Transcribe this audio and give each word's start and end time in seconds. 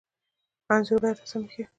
انځورګر 0.73 1.13
رسامي 1.21 1.47
کوي. 1.53 1.63